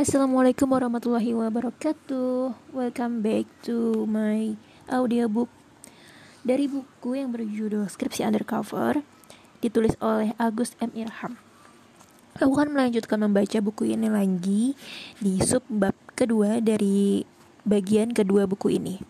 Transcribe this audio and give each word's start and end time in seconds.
Assalamualaikum 0.00 0.64
warahmatullahi 0.64 1.36
wabarakatuh. 1.36 2.72
Welcome 2.72 3.20
back 3.20 3.44
to 3.68 4.08
my 4.08 4.56
audiobook 4.88 5.52
dari 6.40 6.72
buku 6.72 7.20
yang 7.20 7.28
berjudul 7.36 7.84
Skripsi 7.84 8.24
Undercover 8.24 9.04
ditulis 9.60 9.92
oleh 10.00 10.32
Agus 10.40 10.72
M. 10.80 10.88
Ilham. 10.96 11.36
Aku 12.32 12.48
akan 12.48 12.72
melanjutkan 12.72 13.20
membaca 13.20 13.60
buku 13.60 13.92
ini 13.92 14.08
lagi 14.08 14.72
di 15.20 15.36
sub 15.44 15.68
bab 15.68 15.92
kedua 16.16 16.64
dari 16.64 17.20
bagian 17.68 18.16
kedua 18.16 18.48
buku 18.48 18.80
ini. 18.80 19.04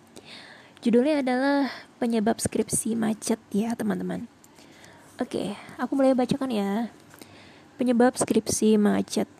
Judulnya 0.82 1.22
adalah 1.22 1.70
penyebab 2.02 2.42
skripsi 2.42 2.98
macet 2.98 3.38
ya 3.54 3.78
teman-teman. 3.78 4.26
Oke, 5.22 5.54
aku 5.78 5.94
mulai 5.94 6.18
bacakan 6.18 6.50
ya. 6.50 6.90
Penyebab 7.78 8.18
skripsi 8.18 8.74
macet 8.74 9.30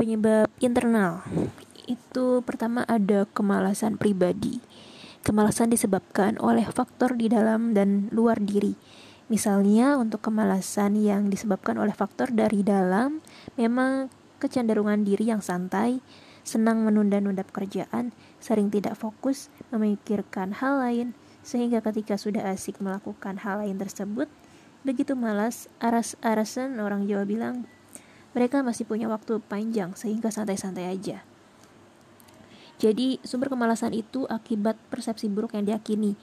penyebab 0.00 0.48
internal 0.64 1.20
itu 1.84 2.40
pertama 2.40 2.88
ada 2.88 3.28
kemalasan 3.36 4.00
pribadi. 4.00 4.64
Kemalasan 5.20 5.68
disebabkan 5.68 6.40
oleh 6.40 6.64
faktor 6.64 7.12
di 7.20 7.28
dalam 7.28 7.76
dan 7.76 8.08
luar 8.08 8.40
diri. 8.40 8.72
Misalnya 9.28 10.00
untuk 10.00 10.24
kemalasan 10.24 10.96
yang 10.96 11.28
disebabkan 11.28 11.76
oleh 11.76 11.92
faktor 11.92 12.32
dari 12.32 12.64
dalam 12.64 13.20
memang 13.60 14.08
kecenderungan 14.40 15.04
diri 15.04 15.28
yang 15.28 15.44
santai, 15.44 16.00
senang 16.48 16.80
menunda-nunda 16.80 17.44
pekerjaan, 17.44 18.16
sering 18.40 18.72
tidak 18.72 18.96
fokus, 18.96 19.52
memikirkan 19.68 20.56
hal 20.56 20.80
lain, 20.80 21.12
sehingga 21.44 21.84
ketika 21.84 22.16
sudah 22.16 22.48
asik 22.48 22.80
melakukan 22.80 23.36
hal 23.44 23.60
lain 23.60 23.76
tersebut, 23.76 24.32
begitu 24.80 25.12
malas, 25.12 25.68
aras-arasan 25.84 26.80
orang 26.80 27.04
Jawa 27.04 27.28
bilang, 27.28 27.68
mereka 28.32 28.62
masih 28.62 28.86
punya 28.86 29.10
waktu 29.10 29.42
panjang 29.42 29.94
sehingga 29.98 30.30
santai-santai 30.30 30.86
aja. 30.86 31.22
Jadi, 32.80 33.20
sumber 33.20 33.52
kemalasan 33.52 33.92
itu 33.92 34.24
akibat 34.24 34.72
persepsi 34.88 35.28
buruk 35.28 35.52
yang 35.52 35.68
diyakini. 35.68 36.16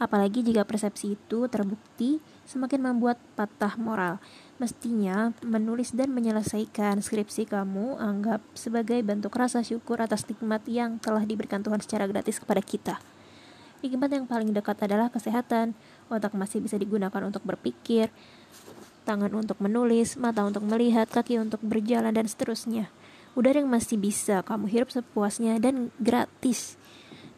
Apalagi 0.00 0.42
jika 0.42 0.66
persepsi 0.66 1.14
itu 1.14 1.46
terbukti 1.46 2.18
semakin 2.48 2.90
membuat 2.90 3.20
patah 3.38 3.78
moral. 3.78 4.18
Mestinya 4.58 5.30
menulis 5.44 5.94
dan 5.94 6.10
menyelesaikan 6.10 6.98
skripsi 6.98 7.46
kamu 7.46 8.00
anggap 8.00 8.42
sebagai 8.56 8.98
bentuk 9.06 9.30
rasa 9.36 9.62
syukur 9.62 10.02
atas 10.02 10.26
nikmat 10.26 10.64
yang 10.66 10.98
telah 10.98 11.22
diberikan 11.22 11.62
Tuhan 11.62 11.78
secara 11.78 12.10
gratis 12.10 12.42
kepada 12.42 12.64
kita. 12.64 12.98
Nikmat 13.84 14.10
yang 14.12 14.24
paling 14.26 14.50
dekat 14.50 14.76
adalah 14.82 15.08
kesehatan, 15.12 15.78
otak 16.10 16.34
masih 16.34 16.64
bisa 16.64 16.74
digunakan 16.76 17.22
untuk 17.24 17.44
berpikir, 17.46 18.12
tangan 19.02 19.32
untuk 19.32 19.58
menulis, 19.58 20.20
mata 20.20 20.44
untuk 20.44 20.64
melihat, 20.64 21.08
kaki 21.08 21.40
untuk 21.40 21.60
berjalan, 21.64 22.12
dan 22.12 22.26
seterusnya. 22.28 22.92
Udara 23.38 23.62
yang 23.62 23.70
masih 23.70 23.96
bisa 23.96 24.42
kamu 24.42 24.66
hirup 24.66 24.90
sepuasnya 24.90 25.56
dan 25.62 25.94
gratis. 26.02 26.80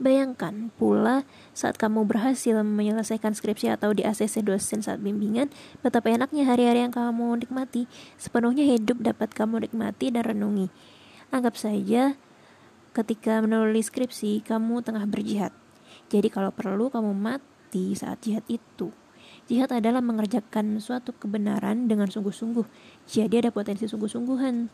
Bayangkan 0.02 0.74
pula 0.74 1.22
saat 1.54 1.78
kamu 1.78 2.02
berhasil 2.08 2.58
menyelesaikan 2.64 3.38
skripsi 3.38 3.70
atau 3.70 3.94
di 3.94 4.02
ACC 4.02 4.42
dosen 4.42 4.82
saat 4.82 4.98
bimbingan, 4.98 5.52
betapa 5.84 6.10
enaknya 6.10 6.48
hari-hari 6.48 6.82
yang 6.82 6.90
kamu 6.90 7.46
nikmati, 7.46 7.86
sepenuhnya 8.18 8.66
hidup 8.66 8.98
dapat 8.98 9.30
kamu 9.30 9.68
nikmati 9.68 10.10
dan 10.10 10.26
renungi. 10.26 10.72
Anggap 11.30 11.54
saja 11.54 12.18
ketika 12.92 13.38
menulis 13.44 13.88
skripsi 13.88 14.42
kamu 14.42 14.82
tengah 14.82 15.06
berjihad. 15.06 15.52
Jadi 16.12 16.28
kalau 16.28 16.50
perlu 16.50 16.92
kamu 16.92 17.12
mati 17.14 17.94
saat 17.94 18.20
jihad 18.20 18.44
itu. 18.48 18.92
Jihad 19.50 19.74
adalah 19.74 19.98
mengerjakan 19.98 20.78
suatu 20.78 21.10
kebenaran 21.16 21.90
dengan 21.90 22.06
sungguh-sungguh. 22.06 22.64
Jadi 23.10 23.42
ada 23.42 23.50
potensi 23.50 23.90
sungguh-sungguhan. 23.90 24.70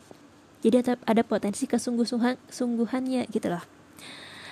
Jadi 0.59 0.75
ada, 1.07 1.23
potensi 1.23 1.65
kesungguh-sungguhan 1.65 2.35
sungguhannya 2.51 3.31
gitulah. 3.31 3.63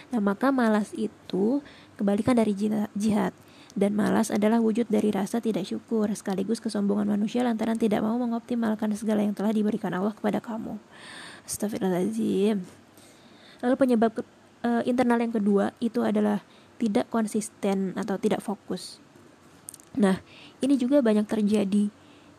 Nah, 0.08 0.24
maka 0.24 0.56
malas 0.56 0.96
itu 0.96 1.60
kebalikan 2.00 2.40
dari 2.40 2.56
jihad. 2.96 3.36
Dan 3.78 3.94
malas 3.94 4.34
adalah 4.34 4.58
wujud 4.58 4.90
dari 4.90 5.14
rasa 5.14 5.38
tidak 5.38 5.70
syukur 5.70 6.10
sekaligus 6.10 6.58
kesombongan 6.58 7.14
manusia 7.14 7.46
lantaran 7.46 7.78
tidak 7.78 8.02
mau 8.02 8.18
mengoptimalkan 8.18 8.90
segala 8.98 9.22
yang 9.22 9.38
telah 9.38 9.54
diberikan 9.54 9.94
Allah 9.94 10.18
kepada 10.18 10.42
kamu. 10.42 10.82
Astagfirullahaladzim. 11.46 12.66
Lalu 13.62 13.76
penyebab 13.78 14.18
uh, 14.66 14.82
internal 14.82 15.22
yang 15.22 15.30
kedua 15.30 15.78
itu 15.78 16.02
adalah 16.02 16.42
tidak 16.82 17.06
konsisten 17.14 17.94
atau 17.94 18.18
tidak 18.18 18.42
fokus. 18.42 18.98
Nah, 19.96 20.20
ini 20.60 20.76
juga 20.76 21.00
banyak 21.00 21.24
terjadi. 21.24 21.88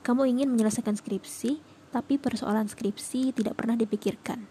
Kamu 0.04 0.28
ingin 0.28 0.52
menyelesaikan 0.52 0.98
skripsi, 0.98 1.62
tapi 1.88 2.20
persoalan 2.20 2.68
skripsi 2.68 3.32
tidak 3.32 3.56
pernah 3.56 3.78
dipikirkan. 3.80 4.44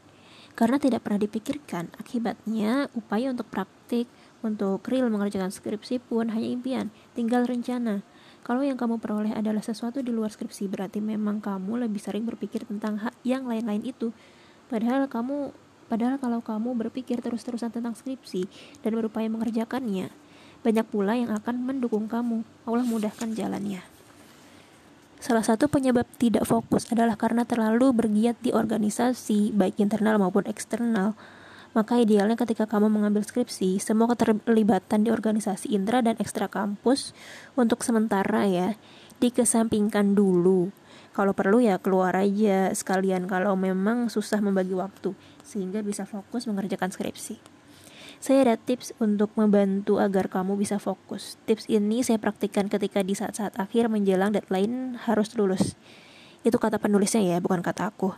Karena 0.58 0.82
tidak 0.82 1.06
pernah 1.06 1.22
dipikirkan, 1.22 1.94
akibatnya 2.02 2.90
upaya 2.98 3.30
untuk 3.30 3.46
praktik, 3.54 4.10
untuk 4.42 4.82
real 4.90 5.14
mengerjakan 5.14 5.54
skripsi 5.54 6.02
pun 6.02 6.34
hanya 6.34 6.50
impian, 6.50 6.90
tinggal 7.14 7.46
rencana. 7.46 8.02
Kalau 8.42 8.66
yang 8.66 8.74
kamu 8.74 8.98
peroleh 8.98 9.38
adalah 9.38 9.62
sesuatu 9.62 10.02
di 10.02 10.10
luar 10.10 10.34
skripsi, 10.34 10.66
berarti 10.66 10.98
memang 10.98 11.46
kamu 11.46 11.86
lebih 11.86 12.02
sering 12.02 12.26
berpikir 12.26 12.66
tentang 12.66 12.98
hak 12.98 13.14
yang 13.22 13.46
lain-lain 13.46 13.86
itu. 13.86 14.10
Padahal 14.66 15.06
kamu 15.06 15.54
Padahal 15.88 16.20
kalau 16.20 16.44
kamu 16.44 16.76
berpikir 16.76 17.24
terus-terusan 17.24 17.72
tentang 17.72 17.96
skripsi 17.96 18.44
dan 18.84 18.92
berupaya 18.92 19.32
mengerjakannya, 19.32 20.12
banyak 20.68 20.84
pula 20.92 21.16
yang 21.16 21.32
akan 21.32 21.64
mendukung 21.64 22.12
kamu. 22.12 22.44
Allah 22.68 22.84
mudahkan 22.84 23.32
jalannya. 23.32 23.80
Salah 25.24 25.42
satu 25.42 25.72
penyebab 25.72 26.04
tidak 26.20 26.44
fokus 26.44 26.92
adalah 26.92 27.16
karena 27.16 27.48
terlalu 27.48 27.96
bergiat 27.96 28.36
di 28.44 28.52
organisasi, 28.52 29.56
baik 29.56 29.80
internal 29.80 30.20
maupun 30.20 30.44
eksternal. 30.46 31.16
Maka 31.72 32.04
idealnya 32.04 32.36
ketika 32.36 32.68
kamu 32.68 32.92
mengambil 32.92 33.24
skripsi, 33.24 33.80
semua 33.80 34.12
keterlibatan 34.12 35.08
di 35.08 35.10
organisasi 35.10 35.72
intra 35.72 36.04
dan 36.04 36.20
ekstra 36.20 36.52
kampus 36.52 37.16
untuk 37.56 37.82
sementara 37.82 38.44
ya, 38.46 38.76
dikesampingkan 39.24 40.14
dulu. 40.14 40.70
Kalau 41.18 41.34
perlu 41.34 41.66
ya 41.66 41.82
keluar 41.82 42.14
aja 42.14 42.70
sekalian 42.78 43.26
kalau 43.26 43.58
memang 43.58 44.14
susah 44.14 44.38
membagi 44.38 44.78
waktu, 44.78 45.18
sehingga 45.42 45.82
bisa 45.82 46.06
fokus 46.06 46.46
mengerjakan 46.46 46.94
skripsi. 46.94 47.57
Saya 48.18 48.50
ada 48.50 48.56
tips 48.58 48.98
untuk 48.98 49.30
membantu 49.38 50.02
agar 50.02 50.26
kamu 50.28 50.58
bisa 50.58 50.82
fokus. 50.82 51.38
Tips 51.46 51.70
ini 51.70 52.02
saya 52.02 52.18
praktikkan 52.18 52.66
ketika 52.66 53.06
di 53.06 53.14
saat-saat 53.14 53.54
akhir 53.62 53.94
menjelang 53.94 54.34
deadline 54.34 54.98
harus 55.06 55.34
lulus. 55.38 55.78
Itu 56.42 56.58
kata 56.58 56.82
penulisnya 56.82 57.22
ya, 57.22 57.38
bukan 57.38 57.62
kata 57.62 57.94
aku. 57.94 58.18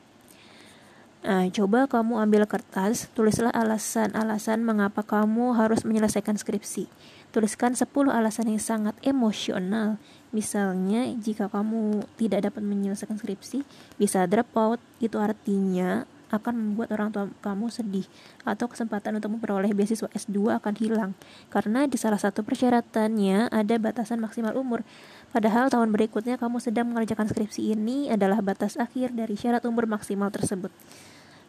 Nah, 1.20 1.52
coba 1.52 1.84
kamu 1.84 2.16
ambil 2.16 2.48
kertas, 2.48 3.12
tulislah 3.12 3.52
alasan-alasan 3.52 4.64
mengapa 4.64 5.04
kamu 5.04 5.52
harus 5.52 5.84
menyelesaikan 5.84 6.40
skripsi. 6.40 6.88
Tuliskan 7.36 7.76
10 7.76 7.92
alasan 8.08 8.48
yang 8.48 8.64
sangat 8.64 8.96
emosional. 9.04 10.00
Misalnya, 10.32 11.12
jika 11.20 11.52
kamu 11.52 12.08
tidak 12.16 12.48
dapat 12.48 12.64
menyelesaikan 12.64 13.20
skripsi, 13.20 13.68
bisa 14.00 14.24
drop 14.32 14.48
out. 14.56 14.80
Itu 15.04 15.20
artinya 15.20 16.08
akan 16.30 16.54
membuat 16.54 16.90
orang 16.94 17.10
tua 17.10 17.26
kamu 17.42 17.74
sedih 17.74 18.06
atau 18.46 18.70
kesempatan 18.70 19.18
untuk 19.18 19.34
memperoleh 19.38 19.74
beasiswa 19.74 20.10
S2 20.14 20.62
akan 20.62 20.74
hilang 20.78 21.12
karena 21.50 21.90
di 21.90 21.98
salah 21.98 22.22
satu 22.22 22.46
persyaratannya 22.46 23.50
ada 23.50 23.76
batasan 23.82 24.22
maksimal 24.22 24.54
umur. 24.54 24.86
Padahal 25.30 25.70
tahun 25.70 25.94
berikutnya 25.94 26.42
kamu 26.42 26.58
sedang 26.62 26.90
mengerjakan 26.90 27.30
skripsi 27.30 27.74
ini 27.74 28.10
adalah 28.10 28.42
batas 28.42 28.78
akhir 28.78 29.14
dari 29.14 29.38
syarat 29.38 29.66
umur 29.66 29.86
maksimal 29.86 30.34
tersebut. 30.34 30.74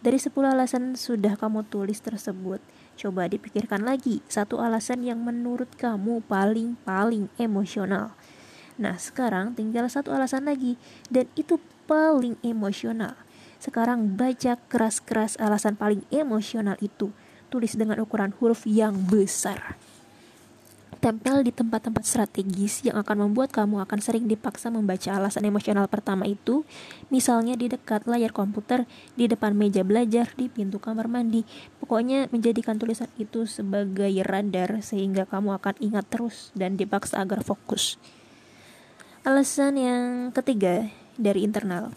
Dari 0.00 0.16
10 0.16 0.32
alasan 0.48 0.96
sudah 0.96 1.36
kamu 1.36 1.68
tulis 1.68 2.00
tersebut, 2.00 2.64
coba 2.96 3.28
dipikirkan 3.28 3.84
lagi 3.84 4.24
satu 4.32 4.56
alasan 4.56 5.04
yang 5.04 5.20
menurut 5.20 5.68
kamu 5.76 6.24
paling-paling 6.24 7.28
emosional. 7.36 8.16
Nah, 8.80 8.96
sekarang 8.96 9.52
tinggal 9.52 9.84
satu 9.92 10.08
alasan 10.16 10.48
lagi 10.48 10.80
dan 11.12 11.28
itu 11.36 11.60
paling 11.84 12.40
emosional. 12.40 13.12
Sekarang 13.60 14.16
baca 14.16 14.56
keras-keras 14.56 15.36
alasan 15.36 15.76
paling 15.76 16.00
emosional 16.08 16.80
itu. 16.80 17.12
Tulis 17.52 17.76
dengan 17.76 18.00
ukuran 18.00 18.32
huruf 18.40 18.64
yang 18.64 18.96
besar. 19.04 19.76
Tempel 21.00 21.40
di 21.40 21.48
tempat-tempat 21.48 22.04
strategis 22.04 22.84
yang 22.84 23.00
akan 23.00 23.24
membuat 23.24 23.48
kamu 23.56 23.80
akan 23.88 24.04
sering 24.04 24.28
dipaksa 24.28 24.68
membaca 24.68 25.08
alasan 25.08 25.48
emosional 25.48 25.88
pertama 25.88 26.28
itu, 26.28 26.60
misalnya 27.08 27.56
di 27.56 27.72
dekat 27.72 28.04
layar 28.04 28.36
komputer, 28.36 28.84
di 29.16 29.24
depan 29.24 29.56
meja 29.56 29.80
belajar, 29.80 30.28
di 30.36 30.52
pintu 30.52 30.76
kamar 30.76 31.08
mandi. 31.08 31.48
Pokoknya 31.80 32.28
menjadikan 32.28 32.76
tulisan 32.76 33.08
itu 33.16 33.48
sebagai 33.48 34.12
radar 34.28 34.84
sehingga 34.84 35.24
kamu 35.24 35.56
akan 35.56 35.80
ingat 35.80 36.04
terus 36.12 36.52
dan 36.52 36.76
dipaksa 36.76 37.24
agar 37.24 37.40
fokus. 37.48 37.96
Alasan 39.24 39.80
yang 39.80 40.04
ketiga 40.36 40.84
dari 41.16 41.48
internal 41.48 41.96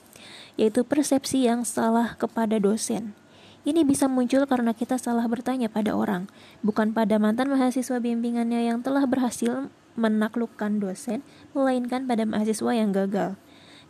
yaitu 0.59 0.85
persepsi 0.85 1.45
yang 1.49 1.65
salah 1.65 2.15
kepada 2.17 2.61
dosen. 2.61 3.17
Ini 3.63 3.87
bisa 3.87 4.11
muncul 4.11 4.43
karena 4.43 4.75
kita 4.75 4.99
salah 4.99 5.23
bertanya 5.31 5.71
pada 5.71 5.95
orang, 5.95 6.27
bukan 6.59 6.91
pada 6.91 7.15
mantan 7.15 7.47
mahasiswa 7.47 7.95
bimbingannya 8.03 8.67
yang 8.67 8.83
telah 8.83 9.07
berhasil 9.07 9.71
menaklukkan 9.95 10.83
dosen, 10.83 11.23
melainkan 11.55 12.03
pada 12.03 12.27
mahasiswa 12.27 12.71
yang 12.75 12.91
gagal. 12.91 13.39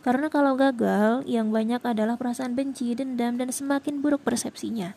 Karena 0.04 0.28
kalau 0.28 0.54
gagal, 0.54 1.24
yang 1.24 1.48
banyak 1.48 1.80
adalah 1.80 2.20
perasaan 2.20 2.52
benci, 2.52 2.92
dendam, 2.92 3.40
dan 3.40 3.48
semakin 3.48 4.04
buruk 4.04 4.20
persepsinya. 4.20 4.92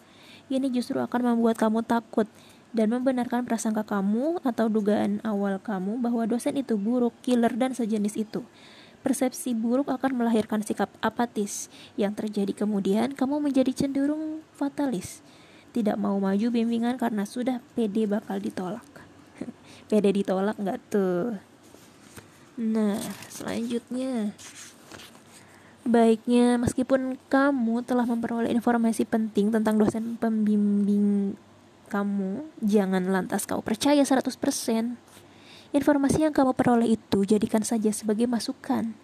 Ini 0.52 0.68
justru 0.70 1.00
akan 1.00 1.34
membuat 1.34 1.58
kamu 1.58 1.82
takut 1.88 2.28
dan 2.76 2.92
membenarkan 2.92 3.48
prasangka 3.48 3.88
kamu 3.88 4.44
atau 4.44 4.68
dugaan 4.68 5.24
awal 5.24 5.58
kamu 5.64 6.04
bahwa 6.04 6.28
dosen 6.28 6.60
itu 6.60 6.76
buruk, 6.76 7.16
killer, 7.24 7.56
dan 7.56 7.72
sejenis 7.72 8.20
itu. 8.20 8.44
Persepsi 9.06 9.54
buruk 9.56 9.88
akan 9.88 10.24
melahirkan 10.24 10.62
sikap 10.66 10.92
apatis 11.00 11.72
yang 11.96 12.12
terjadi 12.18 12.52
kemudian 12.52 13.14
kamu 13.14 13.40
menjadi 13.40 13.72
cenderung 13.74 14.42
fatalis. 14.58 15.22
Tidak 15.72 15.96
mau 15.96 16.18
maju 16.18 16.48
bimbingan 16.50 16.98
karena 16.98 17.24
sudah 17.24 17.62
pede 17.78 18.10
bakal 18.10 18.42
ditolak. 18.42 18.86
pede 19.90 20.10
ditolak 20.12 20.58
nggak 20.58 20.80
tuh? 20.90 21.38
Nah, 22.58 22.98
selanjutnya 23.30 24.34
Baiknya, 25.88 26.60
meskipun 26.60 27.16
kamu 27.32 27.80
telah 27.88 28.04
memperoleh 28.04 28.52
informasi 28.52 29.08
penting 29.08 29.56
tentang 29.56 29.80
dosen 29.80 30.20
pembimbing 30.20 31.32
kamu, 31.88 32.44
jangan 32.60 33.08
lantas 33.08 33.48
kau 33.48 33.64
percaya 33.64 34.04
100%. 34.04 34.28
Informasi 35.76 36.24
yang 36.24 36.34
kamu 36.36 36.56
peroleh 36.56 36.96
itu 36.96 37.28
jadikan 37.28 37.64
saja 37.64 37.92
sebagai 37.92 38.28
masukan. 38.30 38.96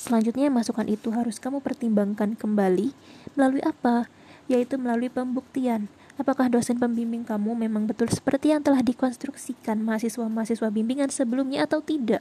Selanjutnya, 0.00 0.48
masukan 0.48 0.88
itu 0.88 1.12
harus 1.12 1.36
kamu 1.36 1.60
pertimbangkan 1.60 2.34
kembali 2.34 2.90
melalui 3.36 3.62
apa? 3.62 4.08
Yaitu 4.50 4.80
melalui 4.80 5.12
pembuktian. 5.12 5.92
Apakah 6.18 6.50
dosen 6.50 6.76
pembimbing 6.76 7.22
kamu 7.22 7.54
memang 7.54 7.86
betul 7.86 8.10
seperti 8.10 8.52
yang 8.52 8.60
telah 8.60 8.82
dikonstruksikan 8.82 9.80
mahasiswa-mahasiswa 9.80 10.68
bimbingan 10.68 11.08
sebelumnya 11.08 11.64
atau 11.64 11.80
tidak? 11.80 12.20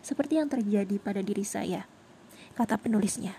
Seperti 0.00 0.40
yang 0.40 0.48
terjadi 0.48 0.96
pada 0.98 1.20
diri 1.20 1.44
saya 1.44 1.84
kata 2.52 2.76
penulisnya. 2.76 3.36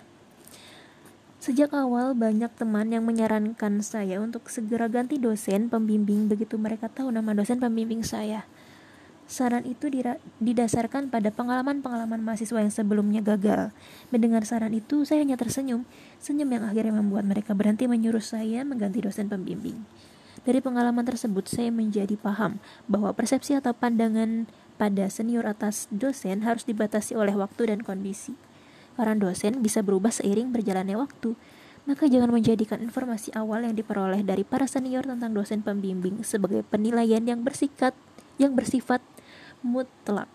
Sejak 1.44 1.76
awal 1.76 2.16
banyak 2.16 2.48
teman 2.56 2.88
yang 2.88 3.04
menyarankan 3.04 3.84
saya 3.84 4.24
untuk 4.24 4.48
segera 4.48 4.88
ganti 4.88 5.20
dosen 5.20 5.68
pembimbing 5.68 6.32
begitu 6.32 6.56
mereka 6.56 6.88
tahu 6.88 7.12
nama 7.12 7.36
dosen 7.36 7.60
pembimbing 7.60 8.00
saya. 8.00 8.48
Saran 9.34 9.66
itu 9.66 9.90
didasarkan 10.38 11.10
pada 11.10 11.34
pengalaman-pengalaman 11.34 12.22
mahasiswa 12.22 12.62
yang 12.62 12.70
sebelumnya 12.70 13.18
gagal. 13.26 13.74
Mendengar 14.14 14.46
saran 14.46 14.78
itu, 14.78 15.10
saya 15.10 15.26
hanya 15.26 15.42
tersenyum. 15.42 15.90
Senyum 16.22 16.54
yang 16.54 16.70
akhirnya 16.70 16.94
membuat 16.94 17.26
mereka 17.26 17.58
berhenti 17.58 17.90
menyuruh 17.90 18.22
saya 18.22 18.62
mengganti 18.62 19.02
dosen 19.02 19.34
pembimbing. 19.34 19.82
Dari 20.46 20.62
pengalaman 20.62 21.02
tersebut, 21.02 21.50
saya 21.50 21.74
menjadi 21.74 22.14
paham 22.14 22.62
bahwa 22.86 23.10
persepsi 23.18 23.58
atau 23.58 23.74
pandangan 23.74 24.46
pada 24.78 25.10
senior 25.10 25.50
atas 25.50 25.90
dosen 25.90 26.46
harus 26.46 26.62
dibatasi 26.70 27.18
oleh 27.18 27.34
waktu 27.34 27.74
dan 27.74 27.82
kondisi. 27.82 28.38
Para 28.94 29.18
dosen 29.18 29.66
bisa 29.66 29.82
berubah 29.82 30.14
seiring 30.14 30.54
berjalannya 30.54 30.94
waktu. 30.94 31.34
Maka 31.90 32.06
jangan 32.06 32.30
menjadikan 32.30 32.86
informasi 32.86 33.34
awal 33.34 33.66
yang 33.66 33.74
diperoleh 33.74 34.22
dari 34.22 34.46
para 34.46 34.70
senior 34.70 35.10
tentang 35.10 35.34
dosen 35.34 35.66
pembimbing 35.66 36.22
sebagai 36.22 36.62
penilaian 36.70 37.26
yang 37.26 37.42
bersikat 37.42 37.98
yang 38.38 38.54
bersifat 38.54 39.02
mutlak. 39.64 40.30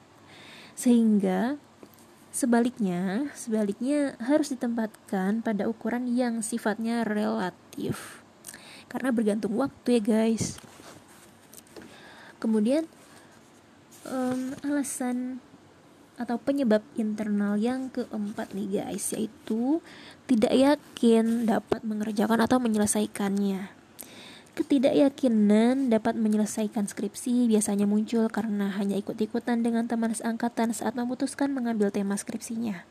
Sehingga 0.75 1.61
sebaliknya, 2.35 3.31
sebaliknya 3.37 4.19
harus 4.19 4.51
ditempatkan 4.51 5.45
pada 5.45 5.71
ukuran 5.71 6.11
yang 6.11 6.43
sifatnya 6.43 7.07
relatif. 7.07 8.25
Karena 8.89 9.13
bergantung 9.13 9.55
waktu 9.61 10.01
ya, 10.01 10.03
guys. 10.03 10.59
Kemudian 12.43 12.89
um, 14.09 14.55
alasan 14.65 15.39
atau 16.19 16.35
penyebab 16.35 16.83
internal 16.99 17.55
yang 17.55 17.95
keempat 17.95 18.51
nih 18.51 18.83
guys 18.83 19.15
yaitu 19.15 19.79
tidak 20.27 20.51
yakin 20.51 21.47
dapat 21.47 21.87
mengerjakan 21.87 22.43
atau 22.43 22.59
menyelesaikannya. 22.59 23.78
Ketidakyakinan 24.59 25.87
dapat 25.87 26.19
menyelesaikan 26.19 26.91
skripsi 26.91 27.47
biasanya 27.47 27.87
muncul 27.87 28.27
karena 28.27 28.75
hanya 28.75 28.99
ikut-ikutan 28.99 29.63
dengan 29.63 29.87
teman 29.87 30.11
seangkatan 30.11 30.75
saat 30.75 30.99
memutuskan 30.99 31.55
mengambil 31.55 31.95
tema 31.95 32.19
skripsinya. 32.19 32.83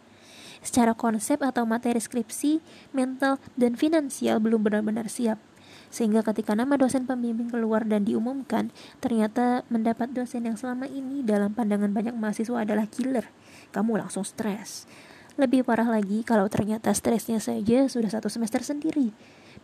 Secara 0.64 0.96
konsep 0.96 1.44
atau 1.44 1.68
materi 1.68 2.00
skripsi, 2.00 2.64
mental, 2.96 3.36
dan 3.60 3.76
finansial 3.76 4.40
belum 4.40 4.64
benar-benar 4.64 5.12
siap 5.12 5.44
sehingga 5.88 6.24
ketika 6.24 6.52
nama 6.52 6.76
dosen 6.76 7.08
pembimbing 7.08 7.48
keluar 7.48 7.88
dan 7.88 8.04
diumumkan, 8.04 8.72
ternyata 9.00 9.64
mendapat 9.72 10.12
dosen 10.12 10.44
yang 10.44 10.60
selama 10.60 10.88
ini 10.88 11.24
dalam 11.24 11.56
pandangan 11.56 11.92
banyak 11.92 12.16
mahasiswa 12.16 12.64
adalah 12.64 12.88
killer. 12.92 13.28
Kamu 13.72 13.96
langsung 13.96 14.28
stres. 14.28 14.84
Lebih 15.40 15.64
parah 15.64 15.88
lagi 15.88 16.28
kalau 16.28 16.50
ternyata 16.52 16.92
stresnya 16.92 17.40
saja 17.40 17.88
sudah 17.88 18.12
satu 18.12 18.28
semester 18.28 18.64
sendiri. 18.64 19.16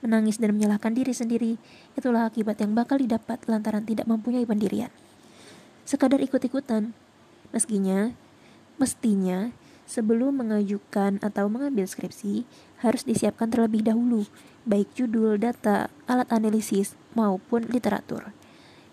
Menangis 0.03 0.35
dan 0.35 0.51
menyalahkan 0.51 0.91
diri 0.91 1.15
sendiri, 1.15 1.55
itulah 1.95 2.27
akibat 2.27 2.59
yang 2.59 2.75
bakal 2.75 2.99
didapat 2.99 3.39
lantaran 3.47 3.87
tidak 3.87 4.03
mempunyai 4.03 4.43
pendirian. 4.43 4.91
Sekadar 5.87 6.19
ikut-ikutan, 6.19 6.91
meskinya, 7.55 8.11
mestinya 8.75 9.55
sebelum 9.87 10.43
mengajukan 10.43 11.23
atau 11.23 11.47
mengambil 11.47 11.87
skripsi 11.87 12.43
harus 12.83 13.07
disiapkan 13.07 13.47
terlebih 13.47 13.83
dahulu 13.83 14.27
baik 14.63 14.91
judul, 14.95 15.35
data, 15.35 15.91
alat 16.07 16.27
analisis, 16.31 16.95
maupun 17.13 17.67
literatur. 17.67 18.31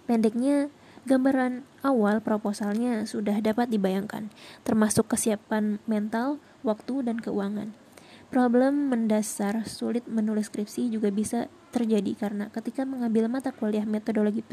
Pendeknya, 0.06 0.68
gambaran 1.06 1.62
awal 1.86 2.18
proposalnya 2.20 3.06
sudah 3.06 3.38
dapat 3.38 3.70
dibayangkan, 3.70 4.28
termasuk 4.66 5.10
kesiapan 5.14 5.78
mental, 5.86 6.42
waktu, 6.66 7.06
dan 7.06 7.22
keuangan. 7.22 7.72
Problem 8.30 8.94
mendasar 8.94 9.66
sulit 9.66 10.06
menulis 10.06 10.46
skripsi 10.46 10.86
juga 10.86 11.10
bisa 11.10 11.50
terjadi 11.74 12.14
karena 12.14 12.46
ketika 12.54 12.86
mengambil 12.86 13.26
mata 13.26 13.50
kuliah 13.50 13.82
metodologi 13.82 14.46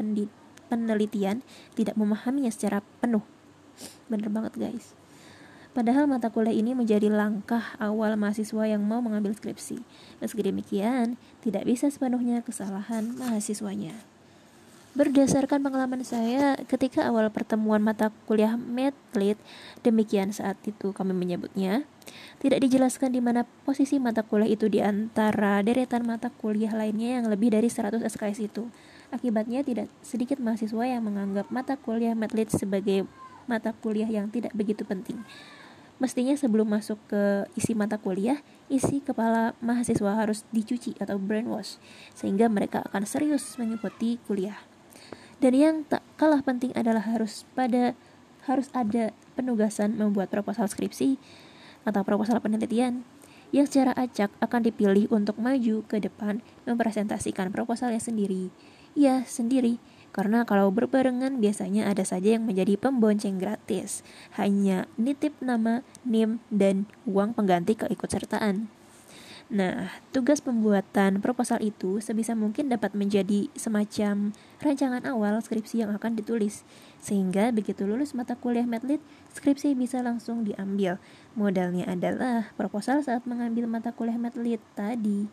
penelitian 0.66 1.46
tidak 1.78 1.94
memahaminya 1.94 2.50
secara 2.50 2.82
penuh. 2.98 3.22
Bener 4.10 4.34
banget 4.34 4.58
guys. 4.58 4.98
Padahal 5.78 6.10
mata 6.10 6.26
kuliah 6.26 6.58
ini 6.58 6.74
menjadi 6.74 7.06
langkah 7.06 7.78
awal 7.78 8.18
mahasiswa 8.18 8.66
yang 8.66 8.82
mau 8.82 8.98
mengambil 8.98 9.30
skripsi. 9.30 9.78
Meski 10.18 10.42
demikian, 10.42 11.14
tidak 11.38 11.62
bisa 11.62 11.86
sepenuhnya 11.86 12.42
kesalahan 12.42 13.14
mahasiswanya. 13.14 13.94
Berdasarkan 14.98 15.62
pengalaman 15.62 16.02
saya 16.02 16.58
ketika 16.66 17.06
awal 17.06 17.30
pertemuan 17.30 17.78
mata 17.78 18.10
kuliah 18.26 18.58
medlit, 18.58 19.38
demikian 19.86 20.34
saat 20.34 20.58
itu 20.66 20.90
kami 20.90 21.14
menyebutnya, 21.14 21.86
tidak 22.42 22.66
dijelaskan 22.66 23.14
di 23.14 23.22
mana 23.22 23.46
posisi 23.62 24.02
mata 24.02 24.26
kuliah 24.26 24.50
itu 24.50 24.66
di 24.66 24.82
antara 24.82 25.62
deretan 25.62 26.02
mata 26.02 26.34
kuliah 26.34 26.74
lainnya 26.74 27.22
yang 27.22 27.30
lebih 27.30 27.54
dari 27.54 27.70
100 27.70 28.02
SKS 28.02 28.50
itu. 28.50 28.66
Akibatnya 29.14 29.62
tidak 29.62 29.86
sedikit 30.02 30.42
mahasiswa 30.42 30.82
yang 30.82 31.06
menganggap 31.06 31.46
mata 31.54 31.78
kuliah 31.78 32.18
medlit 32.18 32.50
sebagai 32.50 33.06
mata 33.46 33.70
kuliah 33.78 34.10
yang 34.10 34.26
tidak 34.34 34.50
begitu 34.50 34.82
penting. 34.82 35.22
Mestinya 36.02 36.34
sebelum 36.34 36.74
masuk 36.74 36.98
ke 37.06 37.46
isi 37.54 37.70
mata 37.78 38.02
kuliah, 38.02 38.42
isi 38.66 38.98
kepala 38.98 39.54
mahasiswa 39.62 40.10
harus 40.10 40.42
dicuci 40.50 40.98
atau 40.98 41.22
brainwash, 41.22 41.78
sehingga 42.18 42.50
mereka 42.50 42.82
akan 42.90 43.06
serius 43.06 43.54
mengikuti 43.62 44.18
kuliah. 44.26 44.67
Dan 45.38 45.52
yang 45.54 45.76
tak 45.86 46.02
kalah 46.18 46.42
penting 46.42 46.74
adalah 46.74 47.02
harus 47.02 47.46
pada 47.54 47.94
harus 48.48 48.72
ada 48.74 49.14
penugasan 49.38 49.94
membuat 49.94 50.32
proposal 50.32 50.66
skripsi 50.66 51.20
atau 51.86 52.02
proposal 52.02 52.42
penelitian 52.42 53.06
yang 53.54 53.64
secara 53.64 53.96
acak 53.96 54.28
akan 54.42 54.60
dipilih 54.66 55.08
untuk 55.08 55.40
maju 55.40 55.84
ke 55.88 56.02
depan 56.02 56.44
mempresentasikan 56.68 57.48
proposalnya 57.48 58.00
sendiri. 58.00 58.52
Ya, 58.98 59.24
sendiri 59.24 59.80
karena 60.10 60.42
kalau 60.48 60.72
berbarengan 60.72 61.38
biasanya 61.38 61.86
ada 61.88 62.02
saja 62.02 62.36
yang 62.36 62.48
menjadi 62.48 62.80
pembonceng 62.80 63.36
gratis. 63.36 64.02
Hanya 64.34 64.88
nitip 64.96 65.36
nama, 65.44 65.84
NIM, 66.02 66.40
dan 66.48 66.88
uang 67.04 67.36
pengganti 67.36 67.76
keikutsertaan. 67.76 68.77
Nah, 69.48 69.88
tugas 70.12 70.44
pembuatan 70.44 71.24
proposal 71.24 71.64
itu 71.64 72.04
sebisa 72.04 72.36
mungkin 72.36 72.68
dapat 72.68 72.92
menjadi 72.92 73.48
semacam 73.56 74.36
rancangan 74.60 75.08
awal 75.08 75.40
skripsi 75.40 75.80
yang 75.88 75.90
akan 75.96 76.20
ditulis. 76.20 76.68
Sehingga 77.00 77.48
begitu 77.48 77.88
lulus 77.88 78.12
mata 78.12 78.36
kuliah 78.36 78.68
medlit, 78.68 79.00
skripsi 79.32 79.72
bisa 79.72 80.04
langsung 80.04 80.44
diambil. 80.44 81.00
Modalnya 81.32 81.88
adalah 81.88 82.52
proposal 82.60 83.00
saat 83.00 83.24
mengambil 83.24 83.64
mata 83.64 83.88
kuliah 83.88 84.20
medlit 84.20 84.60
tadi. 84.76 85.32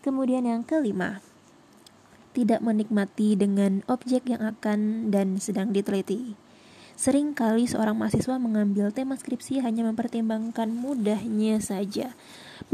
Kemudian 0.00 0.48
yang 0.48 0.64
kelima, 0.64 1.20
tidak 2.32 2.64
menikmati 2.64 3.36
dengan 3.36 3.84
objek 3.84 4.24
yang 4.32 4.40
akan 4.40 5.12
dan 5.12 5.36
sedang 5.36 5.76
diteliti. 5.76 6.47
Sering 6.98 7.30
kali 7.30 7.70
seorang 7.70 7.94
mahasiswa 7.94 8.42
mengambil 8.42 8.90
tema 8.90 9.14
skripsi 9.14 9.62
hanya 9.62 9.86
mempertimbangkan 9.86 10.66
mudahnya 10.66 11.62
saja, 11.62 12.10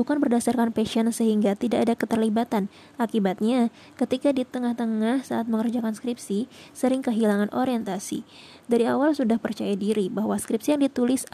bukan 0.00 0.16
berdasarkan 0.16 0.72
passion 0.72 1.12
sehingga 1.12 1.52
tidak 1.52 1.84
ada 1.84 1.92
keterlibatan. 1.92 2.72
Akibatnya, 2.96 3.68
ketika 4.00 4.32
di 4.32 4.48
tengah-tengah 4.48 5.28
saat 5.28 5.44
mengerjakan 5.44 5.92
skripsi, 5.92 6.48
sering 6.72 7.04
kehilangan 7.04 7.52
orientasi. 7.52 8.24
Dari 8.64 8.88
awal 8.88 9.12
sudah 9.12 9.36
percaya 9.36 9.76
diri 9.76 10.08
bahwa 10.08 10.40
skripsi 10.40 10.72
yang 10.72 10.88
ditulis 10.88 11.28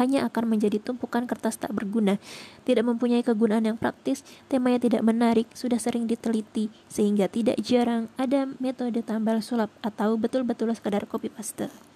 hanya 0.00 0.24
akan 0.24 0.56
menjadi 0.56 0.80
tumpukan 0.80 1.28
kertas 1.28 1.60
tak 1.60 1.76
berguna, 1.76 2.16
tidak 2.64 2.88
mempunyai 2.88 3.20
kegunaan 3.20 3.68
yang 3.68 3.76
praktis, 3.76 4.24
temanya 4.48 4.80
tidak 4.80 5.04
menarik, 5.04 5.52
sudah 5.52 5.76
sering 5.76 6.08
diteliti, 6.08 6.72
sehingga 6.88 7.28
tidak 7.28 7.60
jarang 7.60 8.08
ada 8.16 8.48
metode 8.56 9.04
tambal 9.04 9.44
sulap 9.44 9.68
atau 9.84 10.16
betul-betul 10.16 10.72
sekadar 10.72 11.04
copy 11.04 11.28
paste. 11.28 11.91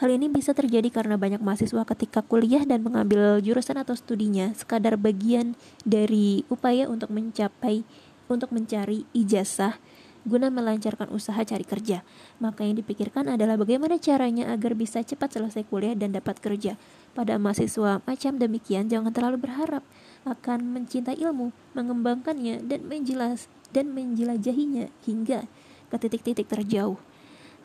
Hal 0.00 0.16
ini 0.16 0.32
bisa 0.32 0.56
terjadi 0.56 0.88
karena 0.88 1.20
banyak 1.20 1.44
mahasiswa 1.44 1.84
ketika 1.84 2.24
kuliah 2.24 2.64
dan 2.64 2.80
mengambil 2.80 3.36
jurusan 3.44 3.76
atau 3.76 3.92
studinya 3.92 4.48
sekadar 4.56 4.96
bagian 4.96 5.52
dari 5.84 6.40
upaya 6.48 6.88
untuk 6.88 7.12
mencapai 7.12 7.84
untuk 8.24 8.48
mencari 8.48 9.04
ijazah 9.12 9.76
guna 10.24 10.48
melancarkan 10.48 11.12
usaha 11.12 11.36
cari 11.44 11.68
kerja. 11.68 12.00
Maka 12.40 12.64
yang 12.64 12.80
dipikirkan 12.80 13.28
adalah 13.28 13.60
bagaimana 13.60 14.00
caranya 14.00 14.48
agar 14.56 14.72
bisa 14.72 15.04
cepat 15.04 15.36
selesai 15.36 15.68
kuliah 15.68 15.92
dan 15.92 16.16
dapat 16.16 16.40
kerja. 16.40 16.80
Pada 17.12 17.36
mahasiswa 17.36 18.00
macam 18.00 18.32
demikian 18.40 18.88
jangan 18.88 19.12
terlalu 19.12 19.36
berharap 19.36 19.84
akan 20.24 20.80
mencintai 20.80 21.20
ilmu, 21.20 21.52
mengembangkannya 21.76 22.64
dan 22.64 22.88
menjelas 22.88 23.52
dan 23.76 23.92
menjelajahinya 23.92 24.88
hingga 25.04 25.44
ke 25.92 25.96
titik-titik 26.00 26.48
terjauh. 26.48 26.96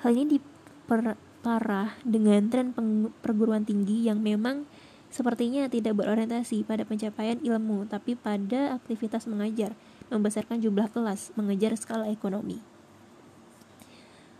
Hal 0.03 0.19
ini 0.19 0.39
diper, 0.39 1.15
parah 1.45 1.93
dengan 2.01 2.49
tren 2.49 2.73
perguruan 3.21 3.61
tinggi 3.61 4.09
yang 4.09 4.17
memang 4.17 4.65
sepertinya 5.13 5.69
tidak 5.69 5.93
berorientasi 6.01 6.65
pada 6.65 6.81
pencapaian 6.89 7.37
ilmu, 7.37 7.85
tapi 7.85 8.17
pada 8.17 8.73
aktivitas 8.81 9.29
mengajar, 9.29 9.77
membesarkan 10.09 10.57
jumlah 10.57 10.89
kelas, 10.89 11.29
mengejar 11.37 11.77
skala 11.77 12.09
ekonomi. 12.09 12.65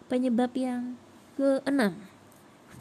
Penyebab 0.10 0.50
yang 0.58 0.98
keenam, 1.38 1.94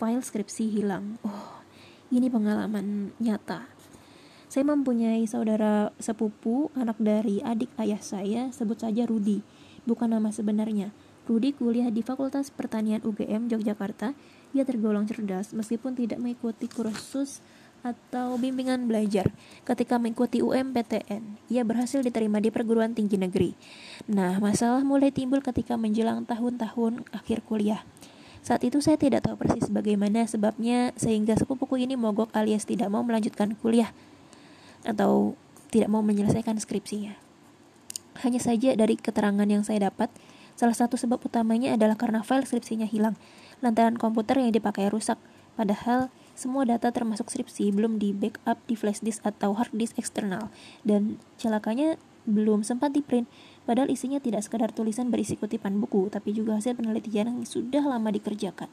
file 0.00 0.25
skripsi 0.25 0.73
hilang. 0.73 1.21
Oh, 1.21 1.61
ini 2.09 2.33
pengalaman 2.33 3.12
nyata. 3.21 3.69
Saya 4.49 4.64
mempunyai 4.64 5.28
saudara 5.28 5.93
sepupu, 6.00 6.73
anak 6.73 6.97
dari 6.97 7.45
adik 7.45 7.69
ayah 7.76 8.00
saya, 8.00 8.49
sebut 8.57 8.81
saja 8.81 9.04
Rudi, 9.04 9.45
bukan 9.85 10.09
nama 10.09 10.33
sebenarnya. 10.33 10.97
Rudi 11.25 11.57
kuliah 11.57 11.88
di 11.88 12.04
Fakultas 12.04 12.52
Pertanian 12.52 13.00
UGM 13.00 13.49
Yogyakarta. 13.49 14.12
Ia 14.52 14.62
tergolong 14.62 15.09
cerdas 15.09 15.57
meskipun 15.57 15.97
tidak 15.97 16.21
mengikuti 16.21 16.69
kursus 16.69 17.40
atau 17.85 18.40
bimbingan 18.40 18.88
belajar. 18.88 19.28
Ketika 19.69 20.00
mengikuti 20.00 20.40
UMPTN, 20.40 21.37
ia 21.52 21.62
berhasil 21.64 22.00
diterima 22.00 22.40
di 22.40 22.49
perguruan 22.49 22.97
tinggi 22.97 23.21
negeri. 23.21 23.52
Nah, 24.09 24.40
masalah 24.40 24.81
mulai 24.81 25.12
timbul 25.12 25.45
ketika 25.45 25.76
menjelang 25.76 26.25
tahun-tahun 26.25 27.04
akhir 27.12 27.45
kuliah. 27.45 27.85
Saat 28.45 28.61
itu 28.64 28.81
saya 28.85 29.00
tidak 29.00 29.25
tahu 29.25 29.40
persis 29.40 29.73
bagaimana 29.73 30.28
sebabnya 30.28 30.93
sehingga 31.00 31.33
sepupuku 31.33 31.81
ini 31.81 31.97
mogok 31.97 32.28
alias 32.37 32.69
tidak 32.69 32.93
mau 32.93 33.00
melanjutkan 33.00 33.57
kuliah 33.57 33.88
atau 34.85 35.33
tidak 35.73 35.88
mau 35.88 36.04
menyelesaikan 36.04 36.61
skripsinya. 36.61 37.16
Hanya 38.21 38.40
saja 38.40 38.76
dari 38.76 39.00
keterangan 39.00 39.49
yang 39.49 39.64
saya 39.64 39.88
dapat, 39.88 40.12
Salah 40.55 40.75
satu 40.75 40.95
sebab 40.95 41.19
utamanya 41.27 41.75
adalah 41.75 41.99
karena 41.99 42.23
file 42.23 42.47
skripsinya 42.47 42.87
hilang, 42.87 43.19
lantaran 43.59 43.99
komputer 43.99 44.39
yang 44.39 44.55
dipakai 44.55 44.87
rusak. 44.87 45.19
Padahal 45.55 46.11
semua 46.35 46.67
data 46.67 46.91
termasuk 46.91 47.31
skripsi 47.31 47.71
belum 47.71 48.03
di 48.03 48.11
backup 48.11 48.59
di 48.67 48.75
flash 48.75 49.03
disk 49.03 49.23
atau 49.23 49.55
hard 49.55 49.71
disk 49.75 49.95
eksternal 49.99 50.51
dan 50.83 51.23
celakanya 51.39 51.95
belum 52.27 52.67
sempat 52.67 52.91
di 52.91 53.05
print. 53.05 53.31
Padahal 53.65 53.89
isinya 53.93 54.19
tidak 54.19 54.43
sekadar 54.43 54.75
tulisan 54.75 55.09
berisi 55.13 55.39
kutipan 55.39 55.79
buku, 55.79 56.11
tapi 56.11 56.35
juga 56.35 56.57
hasil 56.59 56.75
penelitian 56.77 57.31
yang 57.31 57.41
sudah 57.47 57.85
lama 57.85 58.11
dikerjakan. 58.11 58.69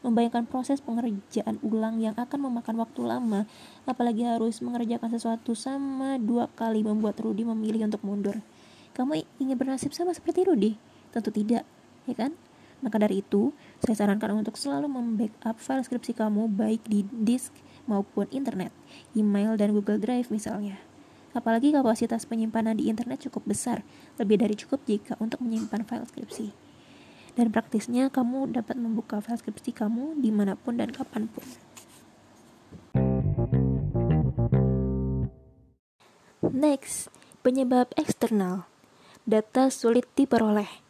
Membayangkan 0.00 0.48
proses 0.48 0.80
pengerjaan 0.80 1.60
ulang 1.60 2.00
yang 2.00 2.16
akan 2.16 2.48
memakan 2.48 2.80
waktu 2.80 3.00
lama, 3.04 3.44
apalagi 3.84 4.24
harus 4.24 4.64
mengerjakan 4.64 5.12
sesuatu 5.12 5.52
sama 5.52 6.16
dua 6.16 6.48
kali 6.56 6.80
membuat 6.80 7.20
Rudy 7.20 7.44
memilih 7.44 7.84
untuk 7.84 8.00
mundur. 8.00 8.40
Kamu 8.96 9.20
ingin 9.36 9.56
bernasib 9.60 9.92
sama 9.92 10.16
seperti 10.16 10.48
Rudy? 10.48 10.89
Tentu 11.10 11.30
tidak, 11.34 11.66
ya 12.06 12.14
kan? 12.14 12.32
Maka 12.80 12.96
dari 12.96 13.20
itu, 13.20 13.52
saya 13.84 13.92
sarankan 13.92 14.40
untuk 14.40 14.56
selalu 14.56 14.88
membackup 14.88 15.60
file 15.60 15.84
skripsi 15.84 16.16
kamu 16.16 16.48
baik 16.48 16.80
di 16.88 17.04
disk 17.12 17.52
maupun 17.84 18.24
internet, 18.32 18.72
email 19.12 19.58
dan 19.60 19.76
Google 19.76 20.00
Drive 20.00 20.32
misalnya. 20.32 20.80
Apalagi 21.30 21.70
kapasitas 21.70 22.26
penyimpanan 22.26 22.74
di 22.80 22.90
internet 22.90 23.22
cukup 23.28 23.54
besar, 23.54 23.86
lebih 24.18 24.40
dari 24.40 24.56
cukup 24.56 24.82
jika 24.88 25.14
untuk 25.22 25.44
menyimpan 25.44 25.86
file 25.86 26.08
skripsi. 26.08 26.50
Dan 27.38 27.54
praktisnya, 27.54 28.10
kamu 28.10 28.50
dapat 28.50 28.74
membuka 28.74 29.22
file 29.22 29.38
skripsi 29.38 29.70
kamu 29.76 30.18
di 30.18 30.34
mana 30.34 30.58
pun 30.58 30.80
dan 30.80 30.90
kapan 30.90 31.30
pun. 31.30 31.46
Next, 36.50 37.12
penyebab 37.46 37.94
eksternal. 37.94 38.66
Data 39.22 39.70
sulit 39.70 40.08
diperoleh. 40.18 40.89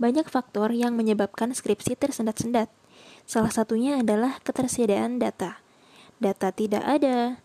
Banyak 0.00 0.32
faktor 0.32 0.72
yang 0.72 0.96
menyebabkan 0.96 1.52
skripsi 1.52 1.92
tersendat-sendat. 1.92 2.72
Salah 3.28 3.52
satunya 3.52 4.00
adalah 4.00 4.40
ketersediaan 4.40 5.20
data. 5.20 5.60
Data 6.16 6.48
tidak 6.56 6.80
ada. 6.88 7.36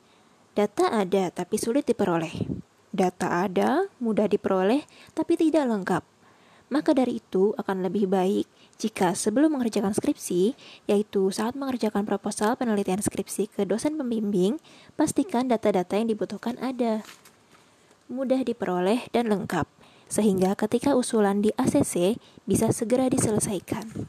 Data 0.56 0.88
ada 0.88 1.36
tapi 1.36 1.60
sulit 1.60 1.84
diperoleh. 1.84 2.32
Data 2.96 3.44
ada, 3.44 3.92
mudah 4.00 4.32
diperoleh, 4.32 4.88
tapi 5.12 5.36
tidak 5.36 5.68
lengkap. 5.68 6.04
Maka 6.72 6.96
dari 6.96 7.20
itu 7.20 7.52
akan 7.60 7.84
lebih 7.84 8.08
baik 8.08 8.48
jika 8.80 9.12
sebelum 9.12 9.60
mengerjakan 9.60 9.92
skripsi, 9.92 10.56
yaitu 10.88 11.28
saat 11.36 11.60
mengerjakan 11.60 12.08
proposal 12.08 12.56
penelitian 12.56 13.04
skripsi 13.04 13.52
ke 13.52 13.68
dosen 13.68 14.00
pembimbing, 14.00 14.64
pastikan 14.96 15.52
data-data 15.52 16.00
yang 16.00 16.08
dibutuhkan 16.08 16.56
ada. 16.64 17.04
Mudah 18.08 18.48
diperoleh 18.48 19.12
dan 19.12 19.28
lengkap 19.28 19.75
sehingga 20.08 20.54
ketika 20.54 20.94
usulan 20.94 21.42
di 21.42 21.52
ACC 21.58 22.20
bisa 22.46 22.70
segera 22.72 23.10
diselesaikan. 23.10 24.08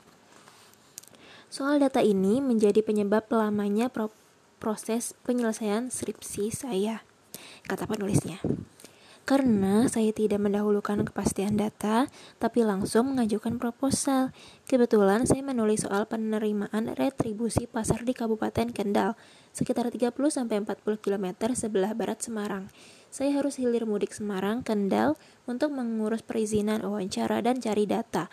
Soal 1.48 1.80
data 1.80 2.04
ini 2.04 2.42
menjadi 2.42 2.84
penyebab 2.84 3.30
lamanya 3.32 3.88
pro 3.88 4.12
proses 4.56 5.12
penyelesaian 5.24 5.92
skripsi 5.92 6.52
saya, 6.52 7.04
kata 7.68 7.84
penulisnya. 7.88 8.40
Karena 9.26 9.90
saya 9.90 10.14
tidak 10.14 10.38
mendahulukan 10.38 11.02
kepastian 11.02 11.58
data, 11.58 12.06
tapi 12.38 12.62
langsung 12.62 13.10
mengajukan 13.10 13.58
proposal. 13.58 14.30
Kebetulan 14.70 15.26
saya 15.26 15.42
menulis 15.42 15.82
soal 15.82 16.06
penerimaan 16.06 16.94
retribusi 16.94 17.66
pasar 17.66 18.06
di 18.06 18.14
Kabupaten 18.14 18.70
Kendal, 18.70 19.18
sekitar 19.50 19.90
30-40 19.90 20.78
km 21.02 21.26
sebelah 21.58 21.90
barat 21.98 22.22
Semarang. 22.22 22.70
Saya 23.10 23.34
harus 23.34 23.58
hilir 23.58 23.82
mudik 23.82 24.14
Semarang, 24.14 24.62
Kendal, 24.62 25.18
untuk 25.50 25.74
mengurus 25.74 26.22
perizinan 26.22 26.86
wawancara 26.86 27.42
dan 27.42 27.58
cari 27.58 27.82
data. 27.82 28.30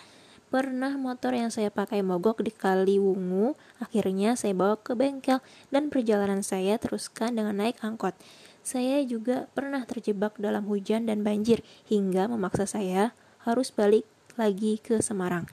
Pernah 0.54 0.94
motor 1.02 1.34
yang 1.34 1.50
saya 1.50 1.74
pakai 1.74 2.06
mogok 2.06 2.46
di 2.46 2.54
Kaliwungu, 2.54 3.58
akhirnya 3.82 4.38
saya 4.38 4.54
bawa 4.54 4.78
ke 4.78 4.94
bengkel 4.94 5.42
dan 5.74 5.90
perjalanan 5.90 6.46
saya 6.46 6.78
teruskan 6.78 7.34
dengan 7.34 7.58
naik 7.58 7.82
angkot. 7.82 8.14
Saya 8.64 9.04
juga 9.04 9.52
pernah 9.52 9.84
terjebak 9.84 10.40
dalam 10.40 10.64
hujan 10.72 11.04
dan 11.04 11.20
banjir 11.20 11.60
hingga 11.92 12.32
memaksa 12.32 12.64
saya 12.64 13.12
harus 13.44 13.76
balik 13.76 14.08
lagi 14.40 14.80
ke 14.80 15.04
Semarang. 15.04 15.46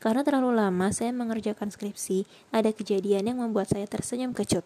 Karena 0.00 0.24
terlalu 0.24 0.56
lama 0.56 0.88
saya 0.92 1.12
mengerjakan 1.12 1.68
skripsi, 1.68 2.24
ada 2.52 2.72
kejadian 2.72 3.28
yang 3.28 3.38
membuat 3.44 3.68
saya 3.68 3.84
tersenyum 3.84 4.32
kecut. 4.32 4.64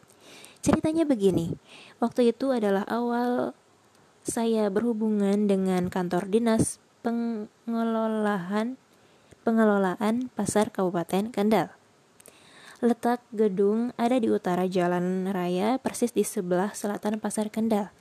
Ceritanya 0.62 1.02
begini, 1.02 1.59
waktu 1.99 2.30
itu 2.30 2.54
adalah 2.54 2.87
awal 2.87 3.59
saya 4.23 4.68
berhubungan 4.68 5.49
dengan 5.49 5.88
kantor 5.88 6.28
dinas 6.28 6.78
pengelolaan 7.00 8.76
pengelolaan 9.40 10.28
pasar 10.37 10.68
Kabupaten 10.68 11.32
Kendal. 11.32 11.80
Letak 12.81 13.21
gedung 13.29 13.93
ada 14.01 14.17
di 14.17 14.33
utara 14.33 14.65
jalan 14.65 15.29
raya 15.29 15.77
persis 15.77 16.17
di 16.17 16.25
sebelah 16.25 16.73
selatan 16.73 17.21
pasar 17.21 17.53
Kendal. 17.53 17.93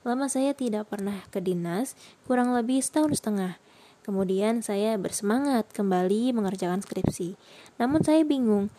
Lama 0.00 0.32
saya 0.32 0.56
tidak 0.56 0.88
pernah 0.88 1.28
ke 1.28 1.44
dinas, 1.44 1.92
kurang 2.24 2.56
lebih 2.56 2.80
setahun 2.80 3.20
setengah. 3.20 3.60
Kemudian 4.00 4.64
saya 4.64 4.96
bersemangat 4.96 5.68
kembali 5.76 6.32
mengerjakan 6.32 6.80
skripsi. 6.80 7.36
Namun 7.76 8.00
saya 8.00 8.24
bingung, 8.24 8.72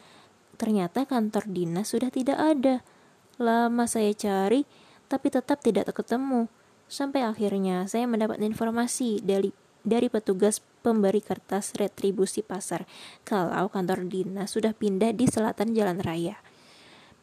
ternyata 0.57 1.05
kantor 1.05 1.45
dinas 1.45 1.93
sudah 1.93 2.09
tidak 2.09 2.41
ada. 2.41 2.81
Lama 3.37 3.85
saya 3.85 4.17
cari, 4.17 4.65
tapi 5.05 5.29
tetap 5.29 5.61
tidak 5.61 5.93
ketemu. 5.93 6.49
Sampai 6.89 7.21
akhirnya 7.21 7.85
saya 7.85 8.09
mendapat 8.09 8.41
informasi 8.41 9.21
dari 9.21 9.53
dari 9.85 10.09
petugas 10.09 10.59
pemberi 10.81 11.21
kertas 11.21 11.77
retribusi 11.77 12.41
pasar 12.41 12.89
kalau 13.21 13.69
kantor 13.69 14.09
dinas 14.09 14.51
sudah 14.51 14.73
pindah 14.73 15.13
di 15.13 15.29
selatan 15.29 15.77
jalan 15.77 16.01
raya. 16.01 16.41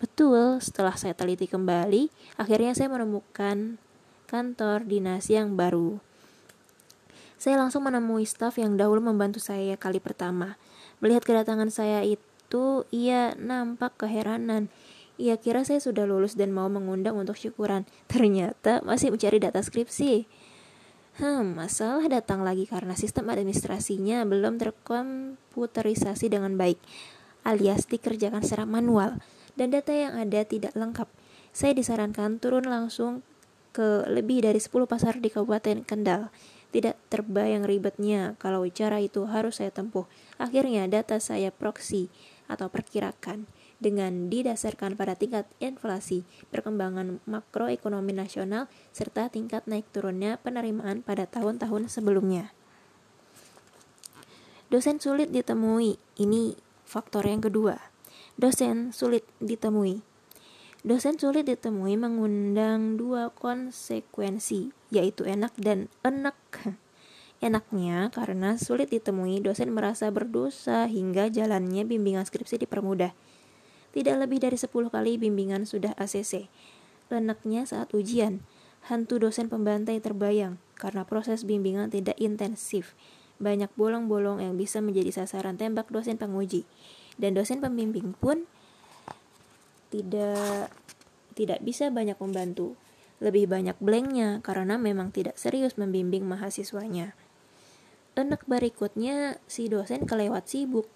Betul, 0.03 0.59
setelah 0.59 0.99
saya 0.99 1.15
teliti 1.15 1.47
kembali, 1.47 2.11
akhirnya 2.35 2.75
saya 2.75 2.91
menemukan 2.91 3.79
kantor 4.27 4.83
dinas 4.83 5.31
yang 5.31 5.55
baru. 5.55 6.03
Saya 7.39 7.59
langsung 7.59 7.87
menemui 7.87 8.27
staf 8.27 8.59
yang 8.59 8.75
dahulu 8.79 8.99
membantu 8.99 9.39
saya 9.39 9.79
kali 9.79 9.99
pertama. 9.99 10.59
Melihat 10.99 11.27
kedatangan 11.27 11.71
saya 11.71 12.03
itu, 12.07 12.87
ia 12.95 13.35
nampak 13.39 13.95
keheranan. 13.99 14.71
Ia 15.23 15.39
kira 15.39 15.63
saya 15.63 15.79
sudah 15.79 16.03
lulus 16.03 16.35
dan 16.35 16.51
mau 16.51 16.67
mengundang 16.67 17.15
untuk 17.15 17.39
syukuran. 17.39 17.87
Ternyata 18.11 18.83
masih 18.83 19.15
mencari 19.15 19.39
data 19.39 19.63
skripsi. 19.63 20.27
Hmm, 21.13 21.53
masalah 21.53 22.09
datang 22.09 22.41
lagi 22.41 22.65
karena 22.65 22.97
sistem 22.97 23.29
administrasinya 23.29 24.25
belum 24.25 24.57
terkomputerisasi 24.57 26.33
dengan 26.33 26.57
baik, 26.57 26.81
alias 27.45 27.85
dikerjakan 27.85 28.41
secara 28.41 28.65
manual, 28.65 29.21
dan 29.53 29.69
data 29.69 29.93
yang 29.93 30.17
ada 30.17 30.41
tidak 30.49 30.73
lengkap. 30.73 31.05
Saya 31.53 31.77
disarankan 31.77 32.41
turun 32.41 32.65
langsung 32.65 33.21
ke 33.77 34.09
lebih 34.09 34.41
dari 34.41 34.57
10 34.57 34.73
pasar 34.89 35.21
di 35.21 35.29
Kabupaten 35.29 35.85
Kendal. 35.85 36.33
Tidak 36.73 36.97
terbayang 37.13 37.69
ribetnya 37.69 38.33
kalau 38.41 38.65
cara 38.73 38.97
itu 38.97 39.29
harus 39.29 39.61
saya 39.61 39.69
tempuh. 39.69 40.09
Akhirnya 40.41 40.89
data 40.89 41.21
saya 41.21 41.53
proksi 41.53 42.09
atau 42.49 42.73
perkirakan 42.73 43.45
dengan 43.83 44.31
didasarkan 44.31 44.95
pada 44.95 45.19
tingkat 45.19 45.51
inflasi, 45.59 46.23
perkembangan 46.55 47.19
makroekonomi 47.27 48.15
nasional, 48.15 48.71
serta 48.95 49.27
tingkat 49.27 49.67
naik 49.67 49.85
turunnya 49.91 50.39
penerimaan 50.39 51.03
pada 51.03 51.27
tahun-tahun 51.27 51.91
sebelumnya. 51.91 52.55
Dosen 54.73 55.03
sulit 55.03 55.29
ditemui, 55.35 56.01
ini 56.17 56.57
faktor 56.87 57.29
yang 57.29 57.45
kedua. 57.45 57.77
Dosen 58.41 58.97
sulit 58.97 59.27
ditemui. 59.37 60.01
Dosen 60.81 61.21
sulit 61.21 61.45
ditemui 61.45 62.01
mengundang 62.01 62.97
dua 62.97 63.29
konsekuensi, 63.31 64.73
yaitu 64.89 65.29
enak 65.29 65.53
dan 65.61 65.93
enak. 66.01 66.39
Enaknya 67.43 68.07
karena 68.15 68.55
sulit 68.55 68.89
ditemui, 68.89 69.43
dosen 69.43 69.75
merasa 69.75 70.09
berdosa 70.15 70.87
hingga 70.87 71.27
jalannya 71.27 71.83
bimbingan 71.83 72.23
skripsi 72.23 72.63
dipermudah. 72.63 73.11
Tidak 73.93 74.17
lebih 74.17 74.41
dari 74.41 74.57
10 74.57 74.73
kali 74.73 75.21
bimbingan 75.21 75.69
sudah 75.69 75.93
ACC. 76.01 76.49
Lenaknya 77.13 77.69
saat 77.69 77.93
ujian, 77.93 78.41
hantu 78.89 79.21
dosen 79.21 79.53
pembantai 79.53 80.01
terbayang 80.01 80.57
karena 80.81 81.05
proses 81.05 81.45
bimbingan 81.45 81.93
tidak 81.93 82.17
intensif. 82.17 82.97
Banyak 83.37 83.69
bolong-bolong 83.77 84.41
yang 84.41 84.57
bisa 84.57 84.81
menjadi 84.81 85.23
sasaran 85.23 85.61
tembak 85.61 85.93
dosen 85.93 86.17
penguji. 86.17 86.65
Dan 87.21 87.37
dosen 87.37 87.61
pembimbing 87.61 88.17
pun 88.17 88.49
tidak 89.93 90.73
tidak 91.37 91.61
bisa 91.61 91.93
banyak 91.93 92.17
membantu. 92.17 92.75
Lebih 93.23 93.47
banyak 93.47 93.77
blanknya 93.79 94.41
karena 94.41 94.81
memang 94.81 95.13
tidak 95.15 95.37
serius 95.37 95.77
membimbing 95.77 96.25
mahasiswanya. 96.27 97.15
Enak 98.13 98.45
berikutnya 98.49 99.41
si 99.49 99.69
dosen 99.69 100.05
kelewat 100.09 100.49
sibuk 100.49 100.89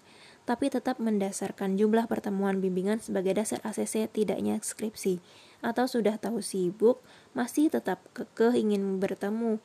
tapi 0.47 0.71
tetap 0.71 0.95
mendasarkan 1.03 1.75
jumlah 1.75 2.07
pertemuan 2.07 2.63
bimbingan 2.63 3.03
sebagai 3.03 3.35
dasar 3.35 3.59
ACC 3.67 4.07
tidaknya 4.07 4.63
skripsi, 4.63 5.19
atau 5.59 5.91
sudah 5.91 6.15
tahu 6.15 6.39
sibuk, 6.39 7.03
masih 7.35 7.67
tetap 7.67 7.99
kekeh 8.15 8.55
ingin 8.55 9.03
bertemu 9.03 9.59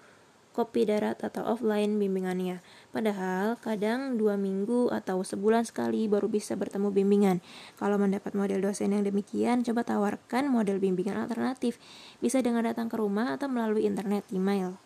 kopi 0.52 0.84
darat 0.84 1.16
atau 1.24 1.46
offline 1.48 1.96
bimbingannya. 1.96 2.60
Padahal 2.92 3.56
kadang 3.56 4.20
dua 4.20 4.36
minggu 4.36 4.92
atau 4.92 5.24
sebulan 5.24 5.64
sekali 5.64 6.06
baru 6.06 6.28
bisa 6.28 6.52
bertemu 6.54 6.92
bimbingan. 6.92 7.40
Kalau 7.80 7.96
mendapat 7.96 8.36
model 8.36 8.60
dosen 8.60 8.92
yang 8.92 9.02
demikian, 9.02 9.64
coba 9.64 9.82
tawarkan 9.82 10.52
model 10.52 10.76
bimbingan 10.76 11.24
alternatif. 11.24 11.80
Bisa 12.20 12.44
dengan 12.44 12.68
datang 12.68 12.92
ke 12.92 13.00
rumah 13.00 13.40
atau 13.40 13.48
melalui 13.48 13.88
internet 13.88 14.28
email. 14.28 14.76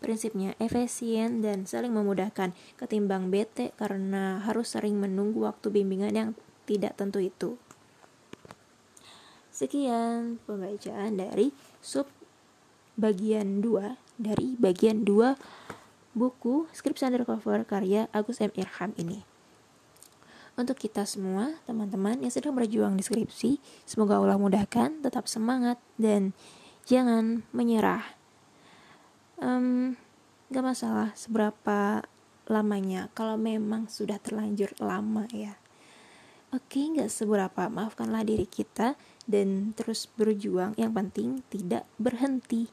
Prinsipnya 0.00 0.56
efisien 0.56 1.44
dan 1.44 1.68
saling 1.68 1.92
memudahkan 1.92 2.56
ketimbang 2.80 3.28
bete 3.28 3.76
karena 3.76 4.40
harus 4.40 4.72
sering 4.72 4.96
menunggu 4.96 5.44
waktu 5.44 5.68
bimbingan 5.68 6.16
yang 6.16 6.30
tidak 6.64 6.96
tentu 6.96 7.20
itu. 7.20 7.60
Sekian 9.52 10.40
pembacaan 10.48 11.20
dari 11.20 11.52
sub 11.84 12.08
bagian 12.96 13.60
2 13.60 14.16
dari 14.16 14.56
bagian 14.56 15.04
2 15.04 15.36
buku 16.16 16.68
Skripsi 16.72 17.08
Undercover 17.08 17.64
karya 17.68 18.08
Agus 18.16 18.40
M. 18.40 18.50
Irham 18.56 18.96
ini. 18.96 19.24
Untuk 20.58 20.76
kita 20.76 21.08
semua, 21.08 21.56
teman-teman 21.64 22.20
yang 22.20 22.28
sedang 22.28 22.52
berjuang 22.52 22.92
di 22.98 23.00
skripsi, 23.00 23.62
semoga 23.88 24.20
Allah 24.20 24.36
mudahkan, 24.36 25.00
tetap 25.00 25.24
semangat, 25.24 25.80
dan 25.96 26.36
jangan 26.84 27.48
menyerah 27.54 28.19
um, 29.40 29.96
gak 30.52 30.64
masalah 30.64 31.10
seberapa 31.16 32.04
lamanya. 32.46 33.08
Kalau 33.16 33.40
memang 33.40 33.88
sudah 33.90 34.20
terlanjur 34.20 34.72
lama 34.78 35.26
ya. 35.32 35.56
Oke 36.50 36.90
gak 36.94 37.10
seberapa. 37.10 37.66
Maafkanlah 37.70 38.26
diri 38.26 38.46
kita 38.46 38.94
dan 39.24 39.72
terus 39.74 40.06
berjuang. 40.06 40.76
Yang 40.76 40.92
penting 40.94 41.28
tidak 41.50 41.84
berhenti. 41.96 42.70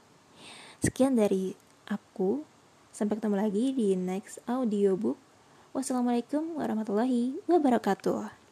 Sekian 0.84 1.17
dari 1.17 1.53
aku. 1.89 2.43
Sampai 2.93 3.21
ketemu 3.21 3.38
lagi 3.38 3.65
di 3.77 3.93
next 3.93 4.41
audiobook. 4.49 5.17
Wassalamualaikum 5.77 6.58
warahmatullahi 6.58 7.38
wabarakatuh 7.45 8.46